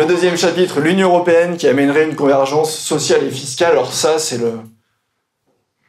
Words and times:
Le 0.00 0.06
deuxième 0.06 0.38
chapitre, 0.38 0.80
l'Union 0.80 1.10
européenne 1.10 1.58
qui 1.58 1.68
amènerait 1.68 2.08
une 2.08 2.16
convergence 2.16 2.74
sociale 2.74 3.22
et 3.22 3.30
fiscale. 3.30 3.72
Alors 3.72 3.92
ça, 3.92 4.18
c'est 4.18 4.38
le, 4.38 4.54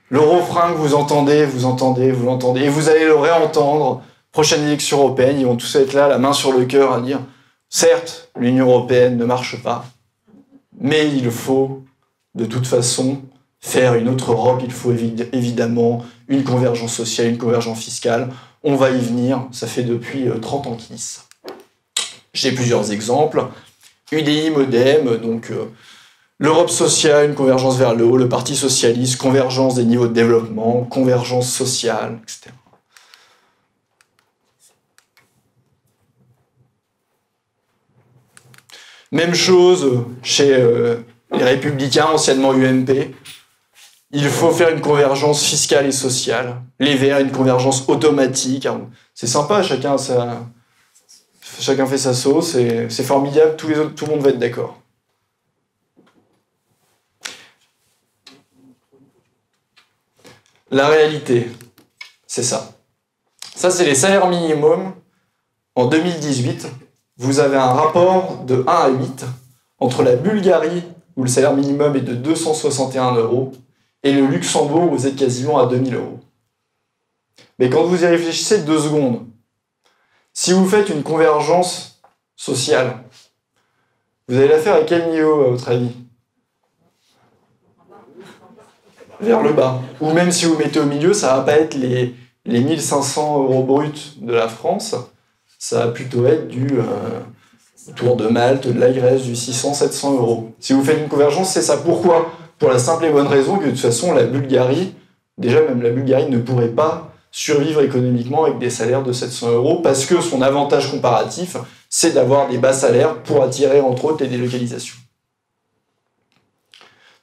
le 0.09 0.19
refrain 0.19 0.73
que 0.73 0.77
vous 0.77 0.95
entendez, 0.95 1.45
vous 1.45 1.63
entendez, 1.63 2.11
vous 2.11 2.25
l'entendez, 2.25 2.63
et 2.63 2.69
vous 2.69 2.89
allez 2.89 3.05
le 3.05 3.15
réentendre. 3.15 4.03
Prochaine 4.33 4.63
élection 4.63 4.97
européenne, 4.97 5.39
ils 5.39 5.45
vont 5.45 5.55
tous 5.55 5.73
être 5.77 5.93
là, 5.93 6.09
la 6.09 6.17
main 6.17 6.33
sur 6.33 6.51
le 6.51 6.65
cœur, 6.65 6.91
à 6.91 6.99
dire 6.99 7.21
certes, 7.69 8.29
l'Union 8.37 8.67
européenne 8.67 9.15
ne 9.15 9.23
marche 9.23 9.63
pas, 9.63 9.85
mais 10.77 11.07
il 11.07 11.31
faut 11.31 11.85
de 12.35 12.43
toute 12.43 12.67
façon 12.67 13.21
faire 13.61 13.93
une 13.93 14.09
autre 14.09 14.33
Europe. 14.33 14.61
Il 14.61 14.73
faut 14.73 14.91
évidemment 14.91 16.03
une 16.27 16.43
convergence 16.43 16.93
sociale, 16.93 17.27
une 17.27 17.37
convergence 17.37 17.79
fiscale. 17.79 18.27
On 18.61 18.75
va 18.75 18.89
y 18.89 18.99
venir, 18.99 19.47
ça 19.53 19.67
fait 19.67 19.83
depuis 19.83 20.25
30 20.41 20.67
euh, 20.67 20.69
ans 20.69 20.75
qu'ils 20.75 20.97
disent 20.97 21.21
J'ai 22.33 22.51
plusieurs 22.51 22.91
exemples. 22.91 23.45
UDI, 24.11 24.49
Modem, 24.49 25.17
donc 25.17 25.51
euh, 25.51 25.65
l'Europe 26.37 26.69
sociale, 26.69 27.29
une 27.29 27.35
convergence 27.35 27.77
vers 27.77 27.95
le 27.95 28.05
haut, 28.05 28.17
le 28.17 28.27
Parti 28.27 28.55
socialiste, 28.55 29.17
convergence 29.17 29.75
des 29.75 29.85
niveaux 29.85 30.07
de 30.07 30.13
développement, 30.13 30.83
convergence 30.83 31.51
sociale, 31.51 32.19
etc. 32.23 32.51
Même 39.11 39.33
chose 39.33 40.05
chez 40.23 40.53
euh, 40.53 40.97
les 41.33 41.43
républicains, 41.43 42.07
anciennement 42.07 42.53
UMP. 42.53 43.13
Il 44.13 44.27
faut 44.27 44.51
faire 44.51 44.69
une 44.69 44.81
convergence 44.81 45.43
fiscale 45.43 45.85
et 45.85 45.91
sociale. 45.91 46.61
Les 46.79 46.95
Verts, 46.95 47.19
une 47.19 47.31
convergence 47.31 47.87
automatique. 47.87 48.67
C'est 49.13 49.27
sympa, 49.27 49.63
chacun, 49.63 49.97
ça, 49.97 50.45
chacun 51.61 51.85
fait 51.85 51.97
sa 51.97 52.13
sauce, 52.13 52.57
c'est 52.89 53.03
formidable, 53.03 53.55
tous 53.55 53.67
les 53.67 53.77
autres, 53.79 53.95
tout 53.95 54.05
le 54.05 54.11
monde 54.11 54.21
va 54.21 54.29
être 54.29 54.39
d'accord. 54.39 54.77
La 60.71 60.87
réalité, 60.87 61.49
c'est 62.27 62.43
ça. 62.43 62.73
Ça, 63.55 63.69
c'est 63.69 63.85
les 63.85 63.95
salaires 63.95 64.27
minimums. 64.27 64.93
En 65.75 65.85
2018, 65.87 66.67
vous 67.17 67.39
avez 67.39 67.57
un 67.57 67.73
rapport 67.73 68.43
de 68.45 68.63
1 68.65 68.71
à 68.71 68.89
8 68.89 69.25
entre 69.79 70.03
la 70.03 70.15
Bulgarie, 70.15 70.83
où 71.15 71.23
le 71.23 71.29
salaire 71.29 71.55
minimum 71.55 71.95
est 71.95 72.01
de 72.01 72.15
261 72.15 73.15
euros, 73.15 73.51
et 74.03 74.13
le 74.13 74.25
Luxembourg, 74.25 74.89
vous 74.89 75.07
êtes 75.07 75.15
quasiment 75.15 75.59
à 75.59 75.67
2000 75.67 75.95
euros. 75.95 76.19
Mais 77.59 77.69
quand 77.69 77.83
vous 77.83 78.03
y 78.03 78.07
réfléchissez 78.07 78.63
deux 78.63 78.79
secondes, 78.79 79.27
si 80.33 80.53
vous 80.53 80.67
faites 80.67 80.89
une 80.89 81.03
convergence 81.03 82.01
sociale, 82.35 82.97
vous 84.27 84.37
allez 84.37 84.47
la 84.47 84.59
faire 84.59 84.75
à 84.75 84.81
quel 84.81 85.09
niveau, 85.11 85.41
à 85.41 85.49
votre 85.49 85.69
avis 85.69 85.91
Vers 89.19 89.43
le 89.43 89.53
bas. 89.53 89.79
Ou 89.99 90.11
même 90.13 90.31
si 90.31 90.45
vous 90.45 90.57
mettez 90.57 90.79
au 90.79 90.85
milieu, 90.85 91.13
ça 91.13 91.35
va 91.35 91.41
pas 91.43 91.53
être 91.53 91.75
les, 91.75 92.15
les 92.45 92.61
1500 92.61 93.43
euros 93.43 93.63
bruts 93.63 94.15
de 94.19 94.33
la 94.33 94.47
France, 94.47 94.95
ça 95.59 95.85
va 95.85 95.91
plutôt 95.91 96.25
être 96.25 96.47
du 96.47 96.67
euh, 96.79 97.19
autour 97.89 98.15
de 98.15 98.27
Malte, 98.27 98.67
de 98.67 98.79
la 98.79 98.91
Grèce, 98.91 99.23
du 99.23 99.33
600-700 99.33 100.15
euros. 100.15 100.51
Si 100.59 100.73
vous 100.73 100.83
faites 100.83 100.97
une 100.97 101.07
convergence, 101.07 101.51
c'est 101.51 101.61
ça. 101.61 101.77
Pourquoi? 101.77 102.31
Pour 102.57 102.69
la 102.69 102.79
simple 102.79 103.05
et 103.05 103.11
bonne 103.11 103.27
raison 103.27 103.57
que 103.57 103.65
de 103.65 103.71
toute 103.71 103.79
façon, 103.79 104.13
la 104.13 104.23
Bulgarie, 104.23 104.95
déjà 105.37 105.61
même 105.61 105.81
la 105.81 105.89
Bulgarie 105.89 106.29
ne 106.29 106.39
pourrait 106.39 106.69
pas 106.69 107.10
survivre 107.31 107.81
économiquement 107.81 108.43
avec 108.43 108.59
des 108.59 108.69
salaires 108.69 109.03
de 109.03 109.13
700 109.13 109.51
euros 109.51 109.81
parce 109.81 110.05
que 110.05 110.19
son 110.21 110.41
avantage 110.41 110.91
comparatif, 110.91 111.55
c'est 111.89 112.13
d'avoir 112.13 112.49
des 112.49 112.57
bas 112.57 112.73
salaires 112.73 113.23
pour 113.23 113.41
attirer 113.41 113.79
entre 113.79 114.05
autres 114.05 114.23
les 114.23 114.29
délocalisations. 114.29 114.97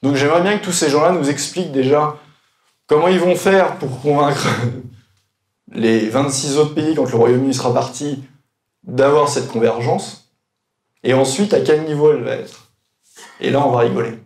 Donc 0.01 0.15
j'aimerais 0.15 0.41
bien 0.41 0.57
que 0.57 0.63
tous 0.63 0.71
ces 0.71 0.89
gens-là 0.89 1.11
nous 1.11 1.29
expliquent 1.29 1.71
déjà 1.71 2.17
comment 2.87 3.07
ils 3.07 3.19
vont 3.19 3.35
faire 3.35 3.77
pour 3.77 4.01
convaincre 4.01 4.47
les 5.71 6.09
26 6.09 6.57
autres 6.57 6.73
pays 6.73 6.95
quand 6.95 7.09
le 7.09 7.15
Royaume-Uni 7.15 7.53
sera 7.53 7.73
parti 7.73 8.23
d'avoir 8.83 9.29
cette 9.29 9.49
convergence 9.49 10.31
et 11.03 11.13
ensuite 11.13 11.53
à 11.53 11.61
quel 11.61 11.83
niveau 11.83 12.11
elle 12.11 12.23
va 12.23 12.31
être? 12.31 12.71
Et 13.39 13.51
là 13.51 13.65
on 13.65 13.71
va 13.71 13.79
rigoler. 13.79 14.17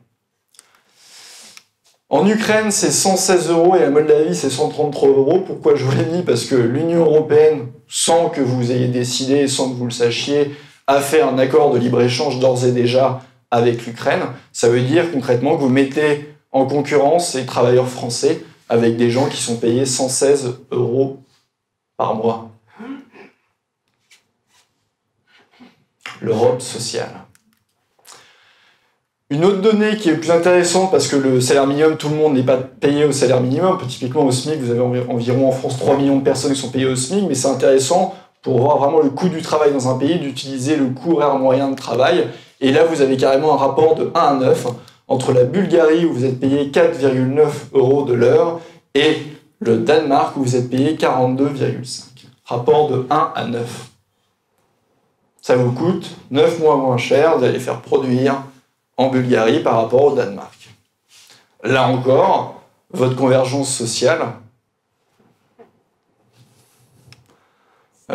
En 2.13 2.28
Ukraine, 2.28 2.69
c'est 2.69 2.91
116 2.91 3.50
euros 3.50 3.75
et 3.75 3.84
à 3.84 3.90
Moldavie, 3.90 4.35
c'est 4.35 4.51
133 4.51 5.09
euros. 5.09 5.40
Pourquoi 5.40 5.74
je 5.74 5.84
vous 5.84 5.97
l'ai 5.97 6.06
mis 6.06 6.22
Parce 6.22 6.46
que 6.46 6.53
l'Union 6.53 7.00
européenne, 7.00 7.72
sans 7.88 8.29
que 8.29 8.40
vous 8.40 8.72
ayez 8.72 8.88
décidé, 8.88 9.47
sans 9.47 9.72
que 9.72 9.74
vous 9.74 9.85
le 9.85 9.91
sachiez, 9.91 10.56
a 10.85 11.02
fait 11.02 11.22
un 11.22 11.40
accord 11.40 11.73
de 11.73 11.79
libre-échange 11.79 12.38
d'ores 12.38 12.66
et 12.66 12.72
déjà 12.72 13.23
avec 13.50 13.88
l'Ukraine. 13.88 14.22
Ça 14.52 14.69
veut 14.69 14.81
dire 14.81 15.12
concrètement 15.12 15.56
que 15.56 15.62
vous 15.62 15.69
mettez 15.69 16.35
en 16.52 16.68
concurrence 16.68 17.34
les 17.34 17.47
travailleurs 17.47 17.90
français 17.90 18.44
avec 18.69 18.96
des 18.96 19.09
gens 19.09 19.25
qui 19.25 19.41
sont 19.41 19.57
payés 19.57 19.88
116 19.88 20.59
euros 20.69 21.18
par 21.97 22.13
mois. 22.13 22.52
L'Europe 26.22 26.62
sociale. 26.62 27.22
Une 29.34 29.46
autre 29.46 29.62
donnée 29.62 29.98
qui 29.98 30.10
est 30.10 30.16
plus 30.16 30.30
intéressante 30.30 30.92
parce 30.92 31.08
que 31.08 31.16
le 31.16 31.42
salaire 31.42 31.66
minimum, 31.66 31.98
tout 31.98 32.08
le 32.08 32.16
monde 32.16 32.36
n'est 32.36 32.44
pas 32.44 32.58
payé 32.58 33.04
au 33.04 33.12
salaire 33.12 33.42
minimum. 33.42 33.80
Typiquement 33.88 34.26
au 34.28 34.32
SMIC, 34.32 34.60
vous 34.62 34.70
avez 34.70 34.80
environ 34.80 35.48
en 35.48 35.52
France 35.52 35.80
3 35.80 35.98
millions 35.98 36.20
de 36.20 36.24
personnes 36.24 36.54
qui 36.54 36.60
sont 36.62 36.70
payées 36.70 36.86
au 36.86 36.96
SMIC, 36.96 37.26
mais 37.28 37.34
c'est 37.34 37.48
intéressant 37.48 38.14
pour 38.44 38.60
voir 38.60 38.78
vraiment 38.78 39.00
le 39.00 39.10
coût 39.10 39.30
du 39.30 39.42
travail 39.42 39.74
dans 39.74 39.90
un 39.90 39.98
pays, 39.98 40.20
d'utiliser 40.20 40.76
le 40.76 40.86
coût 40.86 41.14
horaire 41.14 41.34
moyen 41.40 41.70
de 41.70 41.76
travail. 41.76 42.28
Et 42.62 42.72
là, 42.72 42.84
vous 42.84 43.02
avez 43.02 43.18
carrément 43.18 43.56
un 43.56 43.58
rapport 43.58 43.96
de 43.96 44.12
1 44.14 44.20
à 44.20 44.34
9 44.36 44.68
entre 45.08 45.34
la 45.34 45.46
Bulgarie 45.46 46.06
où 46.06 46.14
vous 46.14 46.26
êtes 46.26 46.40
payé 46.40 46.70
4,9 46.70 47.48
euros 47.74 48.04
de 48.04 48.14
l'heure 48.14 48.60
et 48.94 49.18
le 49.62 49.78
Danemark 49.78 50.38
où 50.38 50.44
vous 50.44 50.56
êtes 50.56 50.70
payé 50.70 50.94
42,5. 50.94 52.04
Rapport 52.46 52.88
de 52.88 53.08
1 53.10 53.32
à 53.34 53.46
9. 53.46 53.90
Ça 55.42 55.56
vous 55.56 55.72
coûte 55.72 56.12
9 56.30 56.60
mois 56.60 56.76
moins 56.76 56.98
cher, 56.98 57.40
vous 57.40 57.44
allez 57.44 57.58
faire 57.58 57.82
produire 57.82 58.36
en 58.98 59.09
Bulgarie 59.09 59.62
par 59.62 59.81
rapport 59.81 60.06
au 60.06 60.16
Danemark. 60.16 60.70
Là 61.64 61.88
encore, 61.88 62.62
votre 62.92 63.16
convergence 63.16 63.74
sociale, 63.74 64.34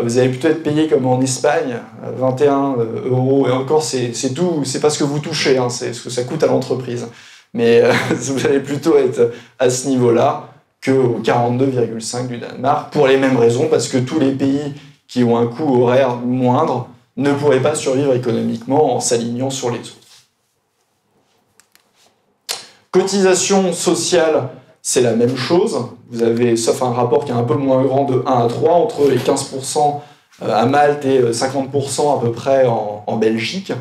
vous 0.03 0.19
allez 0.19 0.29
plutôt 0.29 0.49
être 0.49 0.63
payé 0.63 0.87
comme 0.87 1.07
en 1.07 1.21
Espagne, 1.21 1.79
21 2.03 2.77
euh, 2.79 3.09
euros, 3.09 3.49
et 3.49 3.51
encore 3.51 3.83
c'est 3.83 4.13
tout, 4.35 4.63
c'est 4.65 4.81
pas 4.81 4.91
ce 4.91 4.99
que 4.99 5.05
vous 5.05 5.19
touchez, 5.19 5.59
hein, 5.59 5.71
c'est 5.71 5.93
ce 5.93 6.03
que 6.03 6.11
ça 6.11 6.25
coûte 6.25 6.43
à 6.43 6.47
l'entreprise. 6.47 7.09
Mais 7.55 7.81
euh, 7.83 7.93
vous 8.11 8.47
allez 8.47 8.61
plutôt 8.61 8.97
être 8.97 9.33
à 9.59 9.71
ce 9.71 9.89
niveau-là 9.89 10.51
que 10.81 10.93
au 10.93 11.21
42,5 11.21 12.29
du 12.29 12.39
Danemark, 12.39 12.93
pour 12.93 13.09
les 13.09 13.17
mêmes 13.17 13.37
raisons, 13.37 13.69
parce 13.69 13.89
que 13.89 13.99
tous 13.99 14.21
les 14.21 14.33
pays 14.33 14.75
qui 15.09 15.25
ont 15.25 15.37
un 15.37 15.47
coût 15.47 15.83
horaire 15.83 16.17
moindre 16.17 16.89
ne 17.17 17.33
pourraient 17.33 17.63
pas 17.63 17.75
survivre 17.75 18.15
économiquement 18.15 18.95
en 18.95 19.01
s'alignant 19.01 19.51
sur 19.51 19.71
les 19.71 19.81
autres. 19.81 20.08
Cotisation 22.91 23.73
sociale, 23.73 24.49
c'est 24.81 25.03
la 25.03 25.15
même 25.15 25.37
chose. 25.37 25.79
Vous 26.11 26.23
avez, 26.23 26.57
sauf 26.57 26.83
un 26.83 26.93
rapport 26.93 27.25
qui 27.25 27.33
est 27.33 27.35
un 27.35 27.43
peu 27.43 27.55
moins 27.55 27.83
grand 27.83 28.05
de 28.05 28.23
1 28.27 28.47
à 28.47 28.49
3, 28.49 28.73
entre 28.73 29.09
les 29.09 29.19
15% 29.19 30.01
euh, 30.43 30.55
à 30.55 30.65
Malte 30.65 31.05
et 31.05 31.21
50% 31.21 32.01
euh, 32.01 32.17
à 32.17 32.21
peu 32.21 32.33
près 32.33 32.67
en, 32.67 33.05
en 33.07 33.17
Belgique. 33.17 33.73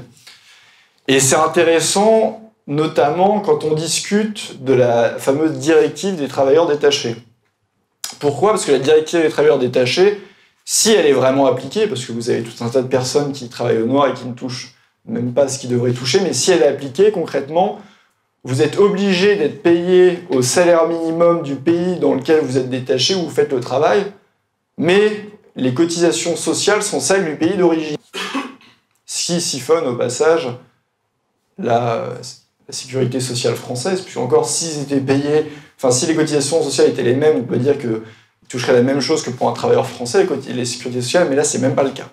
Et 1.07 1.21
c'est 1.21 1.37
intéressant, 1.37 2.51
notamment 2.67 3.39
quand 3.39 3.63
on 3.63 3.73
discute 3.75 4.63
de 4.63 4.73
la 4.73 5.17
fameuse 5.17 5.53
directive 5.53 6.17
des 6.17 6.27
travailleurs 6.27 6.67
détachés. 6.67 7.15
Pourquoi? 8.19 8.51
Parce 8.51 8.65
que 8.65 8.73
la 8.73 8.79
directive 8.79 9.21
des 9.21 9.29
travailleurs 9.29 9.59
détachés, 9.59 10.21
si 10.65 10.91
elle 10.91 11.05
est 11.05 11.13
vraiment 11.13 11.45
appliquée, 11.45 11.87
parce 11.87 12.03
que 12.03 12.11
vous 12.11 12.29
avez 12.29 12.43
tout 12.43 12.61
un 12.61 12.67
tas 12.67 12.81
de 12.81 12.87
personnes 12.87 13.31
qui 13.31 13.47
travaillent 13.47 13.81
au 13.81 13.85
noir 13.85 14.09
et 14.09 14.13
qui 14.13 14.25
ne 14.25 14.33
touchent 14.33 14.73
même 15.05 15.33
pas 15.33 15.47
ce 15.47 15.59
qu'ils 15.59 15.69
devraient 15.69 15.93
toucher, 15.93 16.19
mais 16.19 16.33
si 16.33 16.51
elle 16.51 16.61
est 16.61 16.67
appliquée 16.67 17.11
concrètement, 17.11 17.79
vous 18.43 18.61
êtes 18.61 18.77
obligé 18.77 19.35
d'être 19.35 19.61
payé 19.61 20.19
au 20.29 20.41
salaire 20.41 20.87
minimum 20.87 21.43
du 21.43 21.55
pays 21.55 21.99
dans 21.99 22.13
lequel 22.13 22.41
vous 22.41 22.57
êtes 22.57 22.69
détaché 22.69 23.15
ou 23.15 23.23
vous 23.23 23.29
faites 23.29 23.51
le 23.51 23.59
travail, 23.59 24.05
mais 24.77 25.29
les 25.55 25.73
cotisations 25.73 26.35
sociales 26.35 26.83
sont 26.83 26.99
celles 26.99 27.25
du 27.25 27.35
pays 27.35 27.57
d'origine. 27.57 27.97
Ce 29.05 29.25
qui 29.25 29.41
siphonne 29.41 29.87
au 29.87 29.95
passage 29.95 30.47
la, 31.57 32.09
sécurité 32.69 33.19
sociale 33.21 33.55
française, 33.55 34.01
puis 34.01 34.19
encore 34.19 34.47
s'ils 34.47 34.81
étaient 34.81 34.99
payés, 34.99 35.51
enfin 35.77 35.89
si 35.89 36.05
les 36.05 36.15
cotisations 36.15 36.61
sociales 36.61 36.89
étaient 36.89 37.03
les 37.03 37.15
mêmes, 37.15 37.37
on 37.37 37.43
peut 37.43 37.57
dire 37.57 37.77
qu'ils 37.77 38.01
toucheraient 38.49 38.73
la 38.73 38.81
même 38.81 38.99
chose 38.99 39.23
que 39.23 39.29
pour 39.29 39.49
un 39.49 39.53
travailleur 39.53 39.87
français, 39.87 40.27
les 40.49 40.65
sécurités 40.65 41.01
sociales, 41.01 41.27
mais 41.29 41.35
là 41.35 41.45
c'est 41.45 41.59
même 41.59 41.75
pas 41.75 41.83
le 41.83 41.91
cas. 41.91 42.09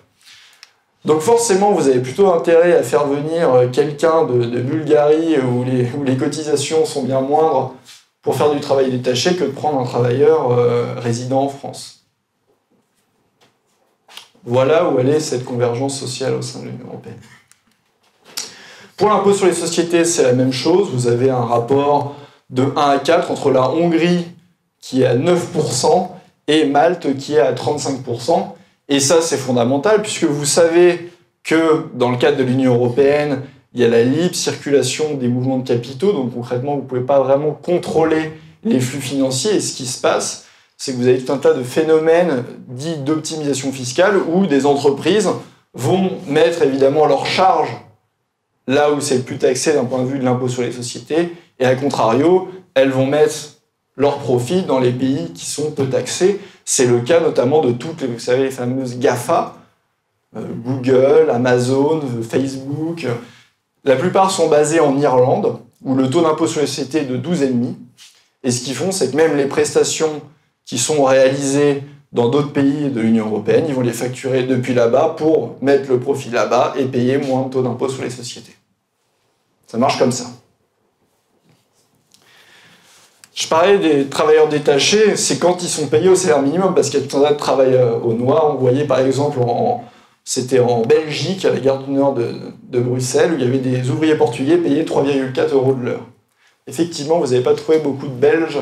Donc 1.05 1.21
forcément, 1.21 1.71
vous 1.71 1.87
avez 1.87 1.99
plutôt 1.99 2.33
intérêt 2.33 2.75
à 2.75 2.81
faire 2.81 3.05
venir 3.05 3.53
euh, 3.53 3.67
quelqu'un 3.67 4.25
de, 4.25 4.59
Bulgarie 4.59 5.37
où 5.39 5.63
les, 5.63 5.91
où 5.91 6.03
les, 6.03 6.17
cotisations 6.17 6.83
sont 6.85 7.03
bien 7.03 7.21
moindres 7.21 7.75
pour 8.23 8.35
faire 8.35 8.51
du 8.51 8.59
travail 8.59 8.89
détaché 8.89 9.35
que 9.35 9.43
de 9.43 9.51
prendre 9.51 9.79
un 9.79 9.85
travailleur 9.85 10.51
euh, 10.51 10.95
résident 10.97 11.43
en 11.43 11.49
France. 11.49 12.05
Voilà 14.45 14.89
où 14.89 14.99
elle 14.99 15.09
est 15.09 15.19
cette 15.19 15.45
convergence 15.45 15.99
sociale 15.99 16.33
au 16.33 16.41
sein 16.41 16.59
de 16.59 16.65
l'Union 16.65 16.87
européenne. 16.87 17.19
Pour 18.97 19.09
l'impôt 19.09 19.33
sur 19.33 19.45
les 19.45 19.53
sociétés, 19.53 20.05
c'est 20.05 20.23
la 20.23 20.33
même 20.33 20.53
chose. 20.53 20.89
Vous 20.91 21.07
avez 21.07 21.29
un 21.29 21.43
rapport 21.43 22.15
de 22.49 22.63
1 22.75 22.81
à 22.81 22.97
4 22.97 23.29
entre 23.29 23.51
la 23.51 23.69
Hongrie 23.69 24.27
qui 24.81 25.03
est 25.03 25.05
à 25.05 25.15
9% 25.15 26.09
et 26.47 26.65
Malte 26.65 27.15
qui 27.17 27.35
est 27.35 27.39
à 27.39 27.53
35%. 27.53 28.55
Et 28.89 28.99
ça, 28.99 29.21
c'est 29.21 29.37
fondamental 29.37 30.01
puisque 30.01 30.25
vous 30.25 30.45
savez 30.45 31.11
que 31.43 31.85
dans 31.93 32.11
le 32.11 32.17
cadre 32.17 32.37
de 32.37 32.43
l'Union 32.43 32.75
européenne, 32.75 33.41
il 33.73 33.81
y 33.81 33.83
a 33.83 33.89
la 33.89 34.03
libre 34.03 34.35
circulation 34.35 35.15
des 35.15 35.27
mouvements 35.27 35.59
de 35.59 35.67
capitaux. 35.67 36.11
Donc 36.11 36.33
concrètement, 36.33 36.75
vous 36.75 36.81
ne 36.81 36.87
pouvez 36.87 37.01
pas 37.01 37.19
vraiment 37.19 37.51
contrôler 37.51 38.31
les 38.63 38.79
flux 38.79 39.01
financiers. 39.01 39.55
Et 39.55 39.61
ce 39.61 39.73
qui 39.73 39.85
se 39.85 39.99
passe, 39.99 40.45
c'est 40.77 40.93
que 40.93 40.97
vous 40.97 41.07
avez 41.07 41.19
tout 41.19 41.31
un 41.31 41.37
tas 41.37 41.53
de 41.53 41.63
phénomènes 41.63 42.43
dits 42.67 42.97
d'optimisation 42.97 43.71
fiscale 43.71 44.17
où 44.17 44.45
des 44.45 44.65
entreprises 44.65 45.29
vont 45.73 46.11
mettre 46.27 46.61
évidemment 46.61 47.05
leurs 47.05 47.25
charges 47.25 47.75
là 48.67 48.91
où 48.91 49.01
c'est 49.01 49.17
le 49.17 49.23
plus 49.23 49.37
taxé 49.37 49.73
d'un 49.73 49.85
point 49.85 50.01
de 50.01 50.07
vue 50.07 50.19
de 50.19 50.23
l'impôt 50.23 50.47
sur 50.47 50.63
les 50.63 50.71
sociétés, 50.71 51.33
et 51.59 51.65
à 51.65 51.75
contrario, 51.75 52.49
elles 52.73 52.89
vont 52.89 53.05
mettre 53.05 53.35
leurs 53.95 54.17
profits 54.17 54.63
dans 54.63 54.79
les 54.79 54.91
pays 54.91 55.31
qui 55.33 55.45
sont 55.45 55.71
peu 55.71 55.85
taxés. 55.85 56.39
C'est 56.65 56.87
le 56.87 56.99
cas 57.01 57.19
notamment 57.19 57.61
de 57.61 57.71
toutes 57.71 58.01
les, 58.01 58.07
vous 58.07 58.19
savez, 58.19 58.43
les 58.43 58.51
fameuses 58.51 58.97
GAFA, 58.97 59.55
euh, 60.35 60.41
Google, 60.65 61.29
Amazon, 61.31 62.01
Facebook. 62.27 63.05
La 63.83 63.95
plupart 63.95 64.31
sont 64.31 64.49
basées 64.49 64.79
en 64.79 64.97
Irlande, 64.97 65.59
où 65.83 65.93
le 65.95 66.09
taux 66.09 66.23
d'impôt 66.23 66.47
sur 66.47 66.61
les 66.61 66.67
sociétés 66.67 67.01
est 67.01 67.05
de 67.05 67.17
12,5. 67.17 67.75
Et 68.43 68.51
ce 68.51 68.63
qu'ils 68.63 68.75
font, 68.75 68.91
c'est 68.91 69.11
que 69.11 69.15
même 69.15 69.37
les 69.37 69.45
prestations 69.45 70.21
qui 70.65 70.79
sont 70.79 71.03
réalisées 71.03 71.83
dans 72.11 72.29
d'autres 72.29 72.51
pays 72.51 72.89
de 72.89 72.99
l'Union 72.99 73.27
européenne, 73.27 73.65
ils 73.67 73.75
vont 73.75 73.81
les 73.81 73.93
facturer 73.93 74.43
depuis 74.43 74.73
là-bas 74.73 75.15
pour 75.17 75.57
mettre 75.61 75.89
le 75.89 75.99
profit 75.99 76.29
là-bas 76.29 76.73
et 76.77 76.85
payer 76.85 77.17
moins 77.17 77.43
de 77.43 77.49
taux 77.49 77.61
d'impôt 77.61 77.89
sur 77.89 78.03
les 78.03 78.09
sociétés. 78.09 78.55
Ça 79.67 79.77
marche 79.77 79.99
comme 79.99 80.11
ça. 80.11 80.25
Je 83.35 83.47
parlais 83.47 83.77
des 83.77 84.07
travailleurs 84.07 84.47
détachés, 84.47 85.17
c'est 85.17 85.37
quand 85.37 85.61
ils 85.61 85.67
sont 85.67 85.87
payés 85.87 86.07
au 86.07 86.15
salaire 86.15 86.41
minimum, 86.41 86.73
parce 86.73 86.89
qu'il 86.89 87.01
y 87.01 87.03
a 87.03 87.05
tout 87.05 87.17
un 87.17 87.21
tas 87.21 87.33
de 87.33 87.37
travail 87.37 87.77
au 88.01 88.13
noir. 88.13 88.55
On 88.55 88.55
voyait 88.55 88.85
par 88.85 88.99
exemple, 88.99 89.39
c'était 90.23 90.59
en 90.59 90.81
Belgique, 90.83 91.43
à 91.43 91.51
la 91.51 91.59
gare 91.59 91.83
du 91.83 91.91
Nord 91.91 92.13
de, 92.13 92.33
de, 92.63 92.79
Bruxelles, 92.79 93.33
où 93.33 93.35
il 93.35 93.43
y 93.43 93.47
avait 93.47 93.57
des 93.57 93.89
ouvriers 93.89 94.15
portugais 94.15 94.57
payés 94.57 94.85
3,4 94.85 95.53
euros 95.53 95.73
de 95.73 95.83
l'heure. 95.83 96.05
Effectivement, 96.65 97.19
vous 97.19 97.27
n'avez 97.27 97.43
pas 97.43 97.53
trouvé 97.53 97.79
beaucoup 97.79 98.07
de 98.07 98.13
Belges 98.13 98.59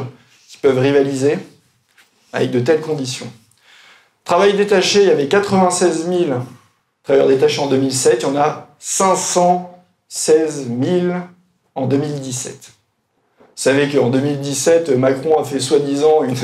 qui 0.49 0.57
peuvent 0.57 0.79
rivaliser 0.79 1.37
avec 2.33 2.49
de 2.49 2.59
telles 2.59 2.81
conditions. 2.81 3.31
Travail 4.25 4.53
détaché, 4.53 5.03
il 5.03 5.07
y 5.07 5.11
avait 5.11 5.27
96 5.27 6.07
000 6.07 6.31
travailleurs 7.03 7.27
détachés 7.27 7.61
en 7.61 7.67
2007, 7.67 8.21
il 8.21 8.23
y 8.23 8.25
en 8.25 8.35
a 8.37 8.69
516 8.79 10.67
000 10.81 11.13
en 11.75 11.85
2017. 11.85 12.71
Savez 13.55 13.87
qu'en 13.89 14.09
2017, 14.09 14.97
Macron 14.97 15.39
a 15.39 15.43
fait 15.43 15.59
soi-disant 15.59 16.23
une, 16.23 16.35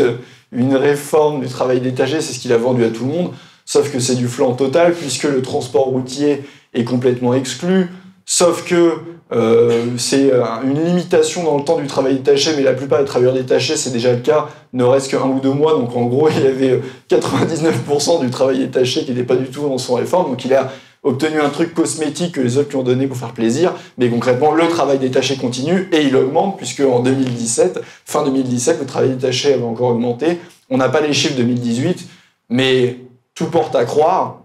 une 0.51 0.75
réforme 0.75 1.41
du 1.41 1.47
travail 1.47 1.81
détaché, 1.81 2.21
c'est 2.21 2.33
ce 2.33 2.39
qu'il 2.39 2.53
a 2.53 2.57
vendu 2.57 2.83
à 2.83 2.89
tout 2.89 3.05
le 3.05 3.11
monde, 3.11 3.31
sauf 3.65 3.91
que 3.91 3.99
c'est 3.99 4.15
du 4.15 4.27
flanc 4.27 4.53
total, 4.53 4.93
puisque 4.93 5.23
le 5.23 5.41
transport 5.41 5.85
routier 5.85 6.43
est 6.73 6.83
complètement 6.83 7.33
exclu, 7.33 7.87
sauf 8.25 8.63
que 8.63 8.93
euh, 9.31 9.85
c'est 9.97 10.33
euh, 10.33 10.43
une 10.63 10.83
limitation 10.83 11.43
dans 11.43 11.57
le 11.57 11.63
temps 11.63 11.77
du 11.77 11.85
travail 11.85 12.15
détaché, 12.15 12.51
mais 12.55 12.63
la 12.63 12.73
plupart 12.73 12.99
des 12.99 13.05
travailleurs 13.05 13.33
détachés, 13.33 13.75
c'est 13.75 13.91
déjà 13.91 14.11
le 14.11 14.19
cas, 14.19 14.47
ne 14.73 14.83
reste 14.83 15.11
qu'un 15.11 15.27
ou 15.27 15.39
deux 15.39 15.53
mois. 15.53 15.73
Donc 15.73 15.95
en 15.95 16.05
gros, 16.05 16.29
il 16.29 16.43
y 16.43 16.47
avait 16.47 16.81
99% 17.09 18.21
du 18.21 18.29
travail 18.31 18.59
détaché 18.59 19.03
qui 19.03 19.11
n'était 19.11 19.23
pas 19.23 19.35
du 19.35 19.45
tout 19.45 19.61
dans 19.61 19.77
son 19.77 19.95
réforme. 19.95 20.31
Donc 20.31 20.45
il 20.45 20.53
a 20.53 20.71
obtenu 21.09 21.39
un 21.41 21.49
truc 21.49 21.73
cosmétique 21.73 22.35
que 22.35 22.41
les 22.41 22.57
autres 22.57 22.69
lui 22.69 22.77
ont 22.77 22.83
donné 22.83 23.07
pour 23.07 23.17
faire 23.17 23.33
plaisir, 23.33 23.73
mais 23.97 24.09
concrètement, 24.09 24.51
le 24.51 24.67
travail 24.67 24.99
détaché 24.99 25.37
continue 25.37 25.89
et 25.91 26.03
il 26.03 26.15
augmente, 26.15 26.57
puisque 26.57 26.81
en 26.81 27.01
2017, 27.01 27.81
fin 28.05 28.23
2017, 28.23 28.79
le 28.79 28.85
travail 28.85 29.09
détaché 29.09 29.53
avait 29.53 29.63
encore 29.63 29.89
augmenté. 29.89 30.39
On 30.69 30.77
n'a 30.77 30.89
pas 30.89 31.01
les 31.01 31.13
chiffres 31.13 31.35
2018, 31.35 32.07
mais 32.49 32.97
tout 33.35 33.47
porte 33.47 33.75
à 33.75 33.85
croire 33.85 34.41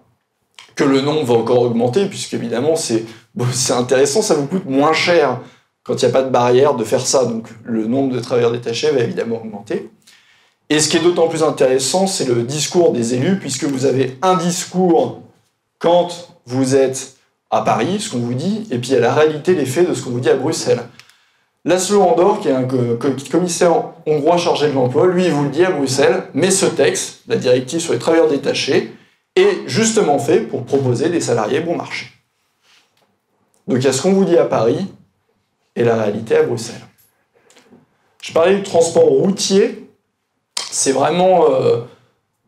que 0.75 0.84
le 0.84 1.00
nombre 1.00 1.25
va 1.25 1.34
encore 1.34 1.61
augmenter, 1.61 2.06
puisque 2.06 2.34
évidemment, 2.34 2.76
c'est 2.76 3.05
intéressant, 3.70 4.22
ça 4.22 4.34
vous 4.34 4.46
coûte 4.46 4.67
moins 4.67 4.93
cher 4.93 5.40
quand 5.84 6.00
il 6.00 6.06
n'y 6.06 6.10
a 6.10 6.12
pas 6.12 6.22
de 6.22 6.31
barrière 6.31 6.75
de 6.75 6.84
faire 6.84 7.06
ça. 7.06 7.26
Donc 7.26 7.49
le 7.64 7.87
nombre 7.87 8.14
de 8.14 8.20
travailleurs 8.20 8.52
détachés 8.52 8.90
va 8.90 9.00
évidemment 9.00 9.37
augmenter. 9.37 9.90
Et 10.70 10.81
ce 10.81 10.88
qui 10.88 10.96
est 10.96 11.00
d'autant 11.00 11.28
plus 11.28 11.43
intéressant, 11.43 12.06
c'est 12.06 12.26
le 12.26 12.43
discours 12.43 12.93
des 12.93 13.14
élus, 13.14 13.38
puisque 13.38 13.64
vous 13.64 13.84
avez 13.84 14.17
un 14.22 14.37
discours 14.37 15.20
quand 15.78 16.33
vous 16.46 16.76
êtes 16.76 17.17
à 17.50 17.62
Paris, 17.62 18.00
ce 18.00 18.11
qu'on 18.11 18.19
vous 18.19 18.35
dit, 18.35 18.67
et 18.70 18.79
puis 18.79 18.91
il 18.91 18.94
y 18.94 18.96
a 18.96 19.00
la 19.00 19.14
réalité 19.14 19.55
des 19.55 19.67
faits 19.67 19.88
de 19.88 19.94
ce 19.94 20.02
qu'on 20.02 20.11
vous 20.11 20.20
dit 20.20 20.31
à 20.31 20.37
Bruxelles. 20.37 20.82
Laszlo 21.64 22.02
Andor, 22.02 22.41
qui 22.41 22.49
est 22.49 22.52
un 22.52 22.69
commissaire 23.31 23.73
hongrois 24.06 24.37
chargé 24.37 24.69
de 24.69 24.73
l'emploi, 24.73 25.06
lui, 25.06 25.31
vous 25.31 25.44
le 25.44 25.50
dit 25.50 25.64
à 25.64 25.70
Bruxelles, 25.70 26.25
mais 26.35 26.50
ce 26.50 26.67
texte, 26.67 27.20
la 27.26 27.37
directive 27.37 27.81
sur 27.81 27.94
les 27.94 27.99
travailleurs 27.99 28.29
détachés, 28.29 28.93
est 29.37 29.67
justement 29.67 30.19
fait 30.19 30.41
pour 30.41 30.64
proposer 30.64 31.08
des 31.08 31.20
salariés 31.20 31.61
bon 31.61 31.76
marché. 31.76 32.06
Donc 33.67 33.79
il 33.79 33.85
y 33.85 33.88
a 33.88 33.93
ce 33.93 34.02
qu'on 34.02 34.12
vous 34.12 34.25
dit 34.25 34.37
à 34.37 34.44
Paris 34.44 34.87
et 35.75 35.85
la 35.85 35.96
réalité 35.96 36.37
à 36.37 36.43
Bruxelles. 36.43 36.85
Je 38.23 38.32
parlais 38.32 38.56
du 38.56 38.62
transport 38.62 39.05
routier. 39.05 39.88
C'est 40.70 40.93
vraiment 40.93 41.50
euh, 41.50 41.81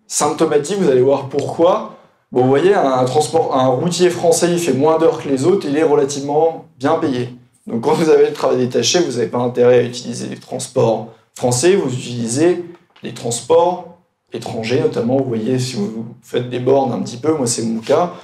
symptomatique, 0.07 0.79
vous 0.79 0.91
allez 0.91 1.01
voir 1.01 1.29
pourquoi. 1.29 1.96
Vous 2.33 2.45
voyez, 2.45 2.75
un, 2.75 3.05
transport, 3.05 3.57
un 3.57 3.69
routier 3.69 4.11
français, 4.11 4.49
il 4.51 4.59
fait 4.59 4.73
moins 4.73 4.99
d'heures 4.99 5.23
que 5.23 5.29
les 5.29 5.45
autres, 5.45 5.67
il 5.69 5.77
est 5.77 5.85
relativement 5.85 6.67
bien 6.79 6.95
payé. 6.95 7.31
Donc 7.67 7.83
quand 7.83 7.95
vous 7.95 8.11
avez 8.11 8.27
le 8.27 8.33
travail 8.33 8.59
détaché, 8.59 9.01
vous 9.01 9.13
n'avez 9.13 9.29
pas 9.29 9.39
intérêt 9.39 9.79
à 9.79 9.83
utiliser 9.83 10.29
les 10.29 10.37
transports 10.37 11.09
français, 11.35 11.77
vous 11.77 11.93
utilisez 11.93 12.65
les 13.03 13.15
transports 13.15 13.99
étrangers, 14.33 14.81
notamment, 14.81 15.17
vous 15.19 15.29
voyez, 15.29 15.59
si 15.59 15.77
vous 15.77 16.07
faites 16.23 16.51
des 16.51 16.61
bornes 16.61 16.93
un 16.93 17.01
petit 17.03 17.17
peu, 17.17 17.35
moi 17.35 17.47
c'est 17.47 17.63
mon 17.63 17.81
cas, 17.81 18.15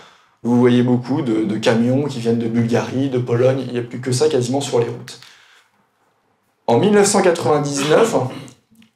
vous 0.42 0.58
voyez 0.58 0.82
beaucoup 0.82 1.22
de, 1.22 1.56
camions 1.58 2.04
qui 2.04 2.18
viennent 2.18 2.38
de 2.38 2.48
Bulgarie, 2.48 3.08
de 3.08 3.18
Pologne, 3.18 3.62
il 3.66 3.72
n'y 3.72 3.78
a 3.78 3.82
plus 3.82 4.00
que 4.00 4.10
ça 4.10 4.28
quasiment 4.28 4.60
sur 4.60 4.80
les 4.80 4.86
routes. 4.86 5.20
En 6.66 6.78
1999, 6.78 8.16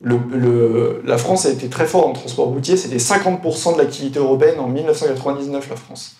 la 0.00 1.18
France 1.18 1.46
a 1.46 1.50
été 1.50 1.68
très 1.68 1.86
forte 1.86 2.06
en 2.06 2.12
transport 2.12 2.48
routier, 2.48 2.76
c'était 2.76 2.96
50% 2.96 3.74
de 3.74 3.78
l'activité 3.78 4.18
européenne 4.18 4.60
en 4.60 4.68
1999, 4.68 5.70
la 5.70 5.76
France. 5.76 6.16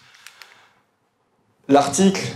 L'article 1.69 2.27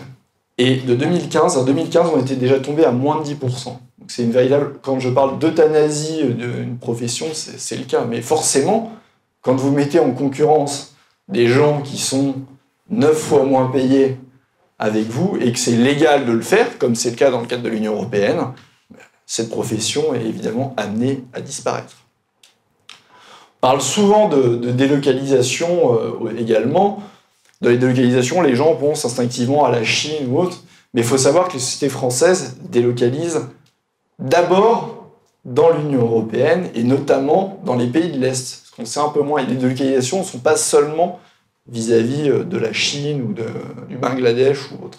est 0.58 0.86
de 0.86 0.94
2015. 0.94 1.56
En 1.56 1.64
2015, 1.64 2.10
on 2.14 2.20
était 2.20 2.36
déjà 2.36 2.58
tombé 2.58 2.84
à 2.84 2.90
moins 2.90 3.20
de 3.20 3.24
10%. 3.24 3.76
C'est 4.08 4.24
une 4.24 4.32
véritable. 4.32 4.74
Quand 4.82 4.98
je 4.98 5.08
parle 5.08 5.38
d'euthanasie 5.38 6.24
d'une 6.24 6.78
profession, 6.78 7.26
c'est 7.32 7.76
le 7.76 7.84
cas. 7.84 8.04
Mais 8.04 8.22
forcément, 8.22 8.92
quand 9.40 9.54
vous 9.54 9.70
mettez 9.70 10.00
en 10.00 10.10
concurrence 10.10 10.96
des 11.28 11.46
gens 11.46 11.80
qui 11.80 11.96
sont 11.96 12.34
neuf 12.88 13.16
fois 13.16 13.44
moins 13.44 13.70
payé 13.70 14.18
avec 14.80 15.06
vous 15.06 15.38
et 15.40 15.52
que 15.52 15.58
c'est 15.58 15.76
légal 15.76 16.26
de 16.26 16.32
le 16.32 16.40
faire, 16.40 16.78
comme 16.78 16.96
c'est 16.96 17.10
le 17.10 17.16
cas 17.16 17.30
dans 17.30 17.40
le 17.40 17.46
cadre 17.46 17.62
de 17.62 17.68
l'Union 17.68 17.92
européenne, 17.92 18.38
cette 19.30 19.48
profession 19.48 20.12
est 20.12 20.24
évidemment 20.24 20.74
amenée 20.76 21.22
à 21.32 21.40
disparaître. 21.40 21.94
On 22.90 23.60
parle 23.60 23.80
souvent 23.80 24.28
de, 24.28 24.56
délocalisation 24.72 25.94
euh, 25.94 26.36
également. 26.36 27.00
Dans 27.60 27.70
les 27.70 27.78
délocalisations, 27.78 28.42
les 28.42 28.56
gens 28.56 28.74
pensent 28.74 29.04
instinctivement 29.04 29.64
à 29.64 29.70
la 29.70 29.84
Chine 29.84 30.26
ou 30.28 30.40
autre, 30.40 30.64
mais 30.92 31.02
il 31.02 31.06
faut 31.06 31.16
savoir 31.16 31.46
que 31.46 31.52
les 31.52 31.60
sociétés 31.60 31.90
françaises 31.90 32.56
délocalisent 32.60 33.46
d'abord 34.18 35.12
dans 35.44 35.70
l'Union 35.70 36.00
européenne 36.00 36.68
et 36.74 36.82
notamment 36.82 37.60
dans 37.64 37.76
les 37.76 37.86
pays 37.86 38.10
de 38.10 38.18
l'Est. 38.18 38.64
Ce 38.64 38.74
qu'on 38.74 38.84
sait 38.84 38.98
un 38.98 39.10
peu 39.10 39.22
moins, 39.22 39.42
les 39.42 39.54
délocalisations 39.54 40.18
ne 40.18 40.24
sont 40.24 40.40
pas 40.40 40.56
seulement 40.56 41.20
vis-à-vis 41.68 42.28
euh, 42.28 42.42
de 42.42 42.58
la 42.58 42.72
Chine 42.72 43.22
ou 43.22 43.32
du 43.88 43.96
Bangladesh 43.96 44.72
ou 44.72 44.86
autre. 44.86 44.98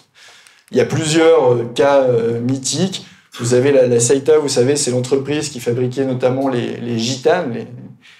Il 0.70 0.78
y 0.78 0.80
a 0.80 0.86
plusieurs 0.86 1.52
euh, 1.52 1.70
cas 1.74 2.06
mythiques. 2.40 3.04
Vous 3.38 3.54
avez 3.54 3.72
la, 3.72 4.00
Saita, 4.00 4.38
vous 4.38 4.48
savez, 4.48 4.76
c'est 4.76 4.90
l'entreprise 4.90 5.48
qui 5.48 5.60
fabriquait 5.60 6.04
notamment 6.04 6.48
les, 6.48 6.98
gitanes, 6.98 7.52
les 7.52 7.66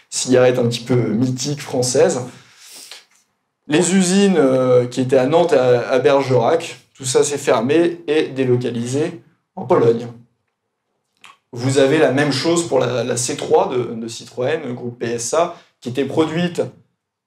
cigarettes 0.08 0.58
un 0.58 0.66
petit 0.68 0.84
peu 0.84 0.94
mythiques 0.94 1.60
françaises. 1.60 2.22
Les 3.68 3.94
usines 3.94 4.40
qui 4.90 5.02
étaient 5.02 5.18
à 5.18 5.26
Nantes 5.26 5.52
et 5.52 5.56
à, 5.56 5.98
Bergerac, 5.98 6.78
tout 6.94 7.04
ça 7.04 7.24
s'est 7.24 7.38
fermé 7.38 8.00
et 8.06 8.28
délocalisé 8.28 9.22
en 9.54 9.64
Pologne. 9.64 10.08
Vous 11.52 11.78
avez 11.78 11.98
la 11.98 12.12
même 12.12 12.32
chose 12.32 12.66
pour 12.66 12.78
la, 12.78 13.14
C3 13.14 13.70
de, 13.70 13.94
de 13.94 14.08
Citroën, 14.08 14.62
le 14.64 14.72
groupe 14.72 14.98
PSA, 14.98 15.54
qui 15.82 15.90
était 15.90 16.06
produite 16.06 16.62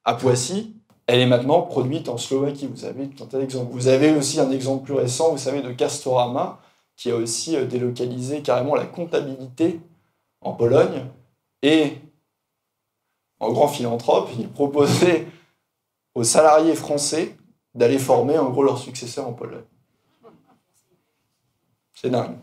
à 0.05 0.15
Poissy, 0.15 0.75
elle 1.07 1.19
est 1.19 1.25
maintenant 1.25 1.61
produite 1.61 2.09
en 2.09 2.17
Slovaquie. 2.17 2.67
Vous 2.73 2.85
avez 2.85 3.07
tout 3.07 3.23
un 3.23 3.27
tas 3.27 3.37
d'exemples. 3.37 3.71
Vous 3.71 3.87
avez 3.87 4.15
aussi 4.15 4.39
un 4.39 4.51
exemple 4.51 4.85
plus 4.85 4.93
récent, 4.93 5.31
vous 5.31 5.37
savez, 5.37 5.61
de 5.61 5.71
Castorama, 5.71 6.59
qui 6.95 7.11
a 7.11 7.15
aussi 7.15 7.55
euh, 7.55 7.65
délocalisé 7.65 8.41
carrément 8.41 8.75
la 8.75 8.85
comptabilité 8.85 9.79
en 10.41 10.53
Pologne. 10.53 11.05
Et, 11.61 11.97
en 13.39 13.51
grand 13.51 13.67
philanthrope, 13.67 14.29
il 14.37 14.49
proposait 14.49 15.27
aux 16.15 16.23
salariés 16.23 16.75
français 16.75 17.35
d'aller 17.73 17.99
former 17.99 18.37
en 18.37 18.49
gros 18.49 18.63
leurs 18.63 18.77
successeurs 18.77 19.27
en 19.27 19.33
Pologne. 19.33 19.65
C'est 21.93 22.09
dingue. 22.09 22.37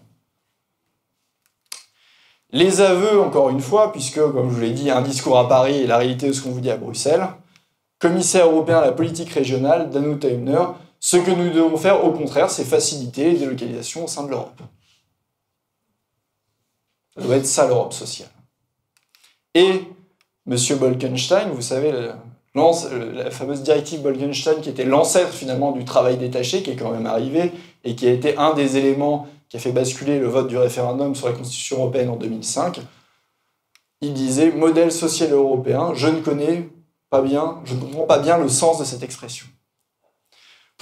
Les 2.50 2.82
aveux, 2.82 3.18
encore 3.18 3.48
une 3.48 3.60
fois, 3.60 3.92
puisque, 3.92 4.20
comme 4.20 4.50
je 4.50 4.54
vous 4.54 4.60
l'ai 4.60 4.72
dit, 4.72 4.90
un 4.90 5.00
discours 5.00 5.38
à 5.38 5.48
Paris 5.48 5.76
et 5.76 5.86
la 5.86 5.96
réalité 5.96 6.28
de 6.28 6.32
ce 6.32 6.42
qu'on 6.42 6.50
vous 6.50 6.60
dit 6.60 6.70
à 6.70 6.76
Bruxelles. 6.76 7.26
Commissaire 7.98 8.46
européen 8.46 8.78
à 8.78 8.84
la 8.84 8.92
politique 8.92 9.30
régionale, 9.30 9.88
Danuta 9.88 10.28
Hübner, 10.28 10.64
ce 11.04 11.16
que 11.16 11.32
nous 11.32 11.50
devons 11.50 11.76
faire, 11.76 12.04
au 12.04 12.12
contraire, 12.12 12.48
c'est 12.48 12.64
faciliter 12.64 13.32
les 13.32 13.38
délocalisations 13.40 14.04
au 14.04 14.06
sein 14.06 14.22
de 14.22 14.30
l'Europe. 14.30 14.62
Ça 17.16 17.22
doit 17.22 17.36
être 17.38 17.46
ça 17.46 17.66
l'Europe 17.66 17.92
sociale. 17.92 18.30
Et 19.52 19.82
M. 20.46 20.56
Bolkenstein, 20.78 21.50
vous 21.50 21.60
savez, 21.60 21.92
la 22.54 23.30
fameuse 23.32 23.64
directive 23.64 24.00
Bolkenstein 24.00 24.60
qui 24.60 24.68
était 24.68 24.84
l'ancêtre 24.84 25.32
finalement 25.32 25.72
du 25.72 25.84
travail 25.84 26.18
détaché, 26.18 26.62
qui 26.62 26.70
est 26.70 26.76
quand 26.76 26.92
même 26.92 27.06
arrivé, 27.06 27.52
et 27.82 27.96
qui 27.96 28.06
a 28.06 28.12
été 28.12 28.36
un 28.38 28.54
des 28.54 28.76
éléments 28.76 29.26
qui 29.48 29.56
a 29.56 29.60
fait 29.60 29.72
basculer 29.72 30.20
le 30.20 30.28
vote 30.28 30.46
du 30.46 30.56
référendum 30.56 31.16
sur 31.16 31.26
la 31.26 31.34
Constitution 31.34 31.78
européenne 31.78 32.10
en 32.10 32.16
2005, 32.16 32.80
il 34.02 34.14
disait 34.14 34.52
modèle 34.52 34.92
social 34.92 35.32
européen, 35.32 35.94
je 35.94 36.06
ne 36.06 36.20
connais 36.20 36.70
pas 37.10 37.22
bien, 37.22 37.60
je 37.64 37.74
ne 37.74 37.80
comprends 37.80 38.06
pas 38.06 38.20
bien 38.20 38.38
le 38.38 38.48
sens 38.48 38.78
de 38.78 38.84
cette 38.84 39.02
expression. 39.02 39.46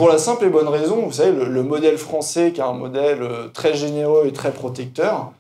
Pour 0.01 0.09
la 0.09 0.17
simple 0.17 0.47
et 0.47 0.49
bonne 0.49 0.67
raison, 0.67 1.03
vous 1.03 1.13
savez, 1.13 1.45
le, 1.45 1.63
modèle 1.63 1.99
français, 1.99 2.53
qui 2.53 2.61
est 2.61 2.65
un 2.65 2.73
modèle 2.73 3.21
euh, 3.21 3.49
très 3.49 3.75
généreux 3.75 4.27
et 4.27 4.33
très 4.33 4.51
protecteur, 4.51 5.31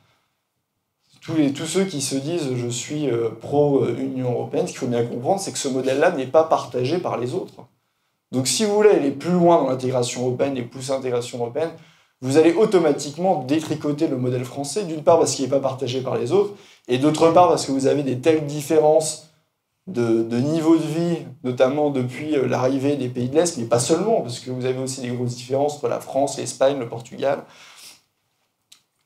tous, 1.22 1.34
les, 1.34 1.54
tous 1.54 1.64
ceux 1.64 1.84
qui 1.84 2.02
se 2.02 2.14
disent 2.14 2.54
je 2.54 2.68
suis 2.68 3.08
euh, 3.08 3.30
pro-Union 3.40 4.32
européenne, 4.32 4.66
ce 4.66 4.72
qu'il 4.72 4.80
faut 4.80 4.86
bien 4.86 5.06
comprendre, 5.06 5.40
c'est 5.40 5.52
que 5.52 5.58
ce 5.58 5.68
modèle-là 5.68 6.10
n'est 6.10 6.26
pas 6.26 6.44
partagé 6.44 6.98
par 6.98 7.16
les 7.16 7.32
autres. 7.32 7.54
Donc 8.32 8.46
si 8.46 8.66
vous 8.66 8.74
voulez 8.74 8.90
aller 8.90 9.12
plus 9.12 9.32
loin 9.32 9.62
dans 9.62 9.70
l'intégration 9.70 10.26
européenne 10.26 10.58
et 10.58 10.62
pousser 10.62 10.92
l'intégration 10.92 11.38
européenne, 11.38 11.70
vous 12.20 12.36
allez 12.36 12.52
automatiquement 12.52 13.44
détricoter 13.44 14.08
le 14.08 14.18
modèle 14.18 14.44
français, 14.44 14.84
d'une 14.84 15.02
part 15.02 15.20
parce 15.20 15.34
qu'il 15.34 15.46
n'est 15.46 15.50
pas 15.50 15.60
partagé 15.60 16.02
par 16.02 16.18
les 16.18 16.32
autres, 16.32 16.52
et 16.86 16.98
d'autre 16.98 17.32
part 17.32 17.48
parce 17.48 17.64
que 17.64 17.72
vous 17.72 17.86
avez 17.86 18.02
des 18.02 18.18
telles 18.18 18.44
différences 18.44 19.29
de, 19.86 20.36
niveau 20.36 20.76
de 20.76 20.82
vie, 20.82 21.18
notamment 21.42 21.90
depuis 21.90 22.36
euh, 22.36 22.46
l'arrivée 22.46 22.96
des 22.96 23.08
pays 23.08 23.28
de 23.28 23.34
l'Est, 23.34 23.56
mais 23.58 23.64
pas 23.64 23.80
seulement, 23.80 24.20
parce 24.20 24.38
que 24.38 24.50
vous 24.50 24.64
avez 24.64 24.78
aussi 24.78 25.00
des 25.00 25.08
grosses 25.08 25.36
différences 25.36 25.76
entre 25.76 25.88
la 25.88 26.00
France, 26.00 26.38
l'Espagne, 26.38 26.78
le 26.78 26.88
Portugal. 26.88 27.44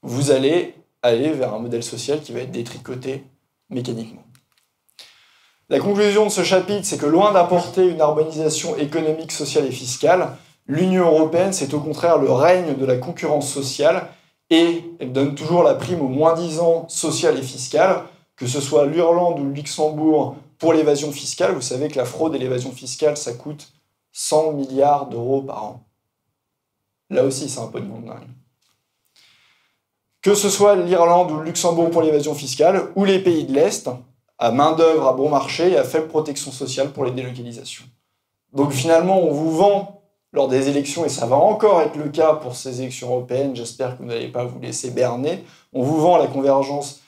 Vous 0.02 0.30
allez 0.30 0.74
aller 1.02 1.30
vers 1.30 1.54
un 1.54 1.58
modèle 1.58 1.82
social 1.82 2.20
qui 2.20 2.32
va 2.32 2.40
être 2.40 2.50
détricoté 2.50 3.24
mécaniquement. 3.70 4.24
La 5.70 5.78
conclusion 5.78 6.26
de 6.26 6.30
ce 6.30 6.42
chapitre, 6.42 6.84
c'est 6.84 6.98
que 6.98 7.06
loin 7.06 7.32
d'apporter 7.32 7.88
une 7.88 8.00
harmonisation 8.00 8.76
économique, 8.76 9.32
sociale 9.32 9.66
et 9.66 9.70
fiscale, 9.70 10.36
l'Union 10.66 11.06
européenne, 11.06 11.52
c'est 11.52 11.72
au 11.72 11.80
contraire 11.80 12.18
le 12.18 12.30
règne 12.30 12.76
de 12.76 12.84
la 12.84 12.96
concurrence 12.96 13.50
sociale 13.50 14.08
et 14.50 14.84
elle 15.00 15.12
donne 15.12 15.34
toujours 15.34 15.62
la 15.62 15.74
prime 15.74 16.02
au 16.02 16.08
moins-disant 16.08 16.86
social 16.88 17.38
et 17.38 17.42
fiscal, 17.42 18.02
que 18.36 18.46
ce 18.46 18.60
soit 18.60 18.86
l'Irlande 18.86 19.40
ou 19.40 19.44
le 19.44 19.52
Luxembourg 19.52 20.36
pour 20.58 20.72
l'évasion 20.72 21.12
fiscale. 21.12 21.54
Vous 21.54 21.60
savez 21.60 21.88
que 21.88 21.96
la 21.96 22.04
fraude 22.04 22.34
et 22.34 22.38
l'évasion 22.38 22.72
fiscale, 22.72 23.16
ça 23.16 23.32
coûte 23.32 23.72
100 24.12 24.52
milliards 24.52 25.06
d'euros 25.06 25.42
par 25.42 25.64
an. 25.64 25.86
Là 27.10 27.24
aussi, 27.24 27.48
c'est 27.48 27.60
un 27.60 27.66
peu 27.66 27.80
de 27.80 27.86
monde 27.86 28.04
dingue. 28.04 28.28
Que 30.22 30.34
ce 30.34 30.48
soit 30.48 30.76
l'Irlande 30.76 31.30
ou 31.30 31.36
le 31.36 31.44
Luxembourg 31.44 31.90
pour 31.90 32.02
l'évasion 32.02 32.34
fiscale, 32.34 32.90
ou 32.96 33.04
les 33.04 33.18
pays 33.18 33.44
de 33.44 33.52
l'Est, 33.52 33.90
à 34.38 34.50
main-d'œuvre 34.50 35.06
à 35.06 35.12
bon 35.12 35.28
marché 35.28 35.72
et 35.72 35.76
à 35.76 35.84
faible 35.84 36.08
protection 36.08 36.50
sociale 36.50 36.92
pour 36.92 37.04
les 37.04 37.10
délocalisations. 37.10 37.84
Donc 38.52 38.72
finalement, 38.72 39.20
on 39.22 39.32
vous 39.32 39.50
vend 39.50 40.02
lors 40.32 40.48
des 40.48 40.68
élections, 40.68 41.04
et 41.04 41.08
ça 41.08 41.26
va 41.26 41.36
encore 41.36 41.80
être 41.82 41.96
le 41.96 42.08
cas 42.08 42.34
pour 42.34 42.56
ces 42.56 42.80
élections 42.80 43.10
européennes, 43.10 43.54
j'espère 43.54 43.96
que 43.96 44.02
vous 44.02 44.08
n'allez 44.08 44.28
pas 44.28 44.44
vous 44.44 44.58
laisser 44.58 44.90
berner, 44.90 45.44
on 45.72 45.82
vous 45.82 46.00
vend 46.00 46.16
la 46.16 46.26
convergence 46.26 47.00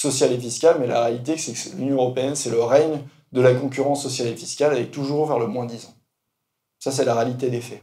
sociale 0.00 0.32
et 0.32 0.40
fiscale, 0.40 0.78
mais 0.80 0.86
la 0.86 1.02
réalité, 1.02 1.36
c'est 1.36 1.52
que 1.52 1.76
l'Union 1.76 1.96
européenne, 1.96 2.34
c'est 2.34 2.50
le 2.50 2.62
règne 2.62 3.02
de 3.32 3.40
la 3.40 3.54
concurrence 3.54 4.02
sociale 4.02 4.28
et 4.28 4.36
fiscale, 4.36 4.72
avec 4.72 4.90
toujours 4.90 5.26
vers 5.26 5.38
le 5.38 5.46
moins 5.46 5.66
10 5.66 5.86
ans. 5.86 5.94
Ça, 6.78 6.90
c'est 6.90 7.04
la 7.04 7.14
réalité 7.14 7.50
des 7.50 7.60
faits. 7.60 7.82